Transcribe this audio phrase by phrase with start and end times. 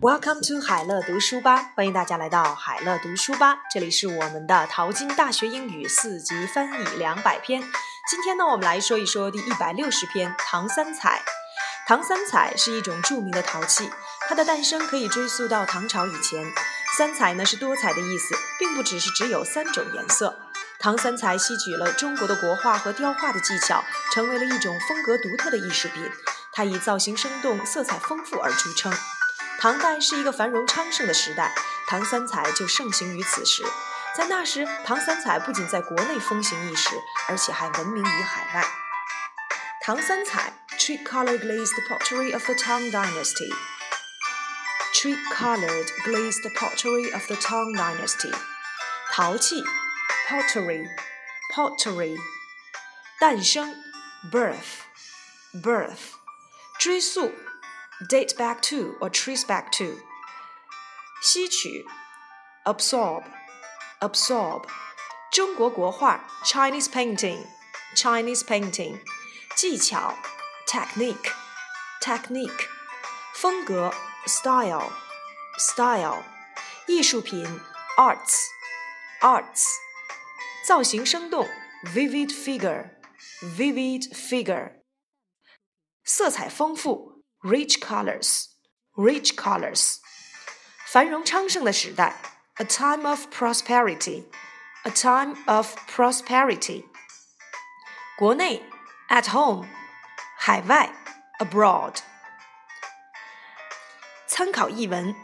[0.00, 7.60] Welcome to 海乐读书吧，欢迎大家来到海乐读书吧，这里是我们的淘金大学英语四级翻译两百篇。
[8.08, 11.20] 今天呢，我们来说一说第一百六十篇唐三彩。
[11.86, 13.90] 唐三彩是一种著名的陶器，
[14.26, 16.50] 它的诞生可以追溯到唐朝以前。
[16.96, 20.34] 三彩呢是多彩的意思，并不只是只有三种颜色。
[20.78, 26.10] 唐三彩吸取了中国的国画和雕画的技巧，成为了一种风格独特的艺术品。
[26.54, 28.90] 它以造型生动、色彩丰富而著称。
[29.60, 31.54] 唐代是一个繁荣昌盛的时代，
[31.86, 33.62] 唐三彩就盛行于此时。
[34.16, 36.88] 在那时，唐三彩不仅在国内风行一时，
[37.28, 38.66] 而且还闻名于海外。
[39.82, 43.52] 唐三彩 （Tricolour glazed pottery of the Tang Dynasty）。
[44.94, 48.34] Tricolored glazed pottery of the Tang Dynasty。
[49.12, 49.62] 陶器
[50.26, 52.16] （Pottery），Pottery。
[53.18, 53.74] 诞生
[54.32, 56.14] （Birth），Birth。
[56.78, 57.34] 追溯
[58.09, 60.01] （Date back to or trace back to）。
[61.21, 61.85] 吸取
[62.65, 64.65] （Absorb），Absorb。
[65.31, 68.99] 中国国画 （Chinese painting），Chinese painting。
[69.55, 70.15] 技巧
[70.67, 72.67] （technique），technique。
[73.33, 73.93] 风格
[74.27, 76.23] （style），style。
[76.87, 77.45] 艺术品
[77.97, 79.65] （arts），arts。
[80.65, 81.47] 造型生动
[81.83, 84.81] （vivid figure），vivid figure。
[86.03, 89.97] 色彩丰富 （rich colors），rich colors。
[90.87, 92.15] 繁荣昌盛的时代
[92.55, 96.85] （a time of prosperity），a time of prosperity。
[98.17, 98.63] 国内
[99.09, 99.67] at home，
[100.37, 100.91] 海外
[101.39, 101.97] abroad。
[104.27, 105.15] 参考译文：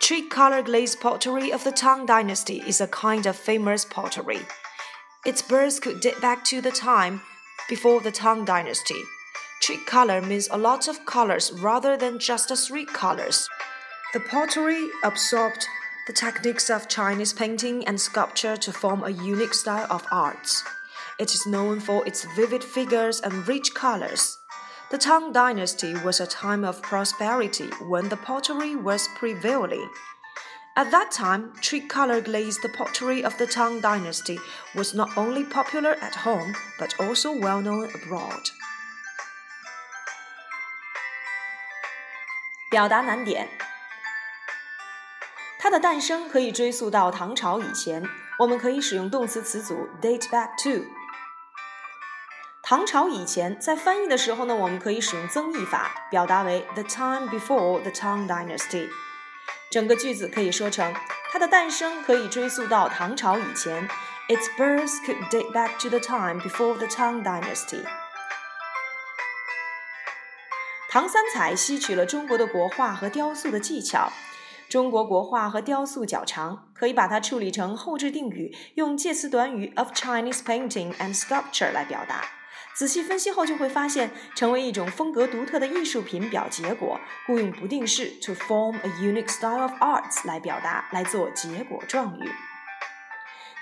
[0.00, 4.40] Tricolour glazed pottery of the Tang Dynasty is a kind of famous pottery.
[5.24, 7.20] Its birth could date back to the time
[7.68, 9.04] before the Tang Dynasty.
[9.67, 13.49] Tricolour means a lot of colors rather than just three colors.
[14.13, 15.67] The pottery absorbed
[16.07, 20.49] the techniques of Chinese painting and sculpture to form a unique style of art.
[21.19, 24.37] It is known for its vivid figures and rich colors.
[24.89, 29.89] The Tang Dynasty was a time of prosperity when the pottery was prevailing.
[30.77, 34.39] At that time, tricolour glazed the pottery of the Tang Dynasty
[34.73, 38.49] was not only popular at home but also well known abroad.
[42.69, 43.47] 表达难点。
[45.59, 48.03] 它的诞生可以追溯到唐朝以前，
[48.39, 50.85] 我们可以使用动词词组 date back to。
[52.61, 58.89] 唐朝以前，在翻译的时候呢，我们可以使用增益法，表达为 the time before the Tang Dynasty。
[59.71, 60.93] 整个句子可以说成：
[61.31, 63.87] 它的诞生可以追溯到唐朝以前。
[64.27, 67.85] Its birth could date back to the time before the Tang Dynasty。
[70.89, 74.11] 唐三彩吸取了中国的国画和雕塑的技巧。
[74.69, 82.25] 中国国画和雕塑较长，可以把它处理成后置定语，用介词短语 of Chinese painting and sculpture 来表达。
[82.73, 92.29] 仔细分析后，就会发现，成为一种风格独特的艺术品表结果，故用不定式 to form a unique style of arts 来表达，来做结果状语。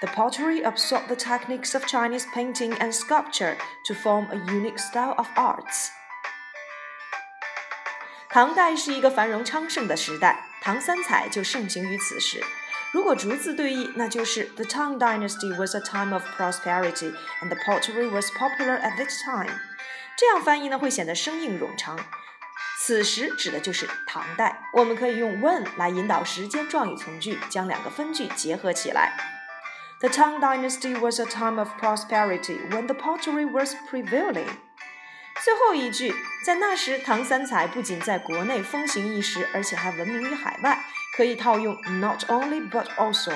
[0.00, 5.14] The pottery absorbed the techniques of Chinese painting and sculpture to form a unique style
[5.16, 5.88] of arts。
[8.33, 12.43] 唐代是一个繁荣昌盛的时代，唐三彩就盛行于此时。
[12.91, 19.23] 如果逐字对译，那就是 The Tang Dynasty was a time of prosperity, and the pottery was popular at this
[19.23, 19.49] time。
[20.17, 21.99] 这样翻译呢，会显得生硬冗长。
[22.81, 24.61] 此时指的就是唐代。
[24.73, 29.13] 我们可以用 when 来引导时间状语从句，将两个分句结合起来。
[29.99, 34.47] The Tang Dynasty was a time of prosperity when the pottery was prevailing。
[35.42, 36.14] 最后一句，
[36.44, 40.78] 在那时，唐三彩不仅在国内风行一时，而且还闻名于海外，
[41.16, 43.32] 可以套用 not only but also，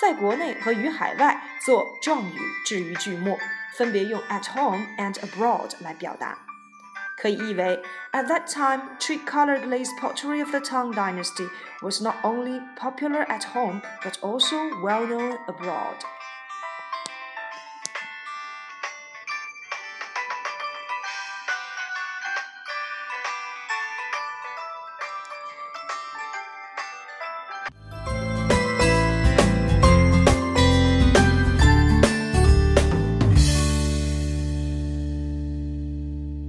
[0.00, 3.38] 在国内和于海外做状语置于句末，
[3.76, 6.36] 分别用 at home and abroad 来表达。
[7.16, 7.82] 可以译为
[8.12, 11.48] ：At that time, tricolored glazed pottery of the Tang Dynasty
[11.80, 15.96] was not only popular at home but also well known abroad.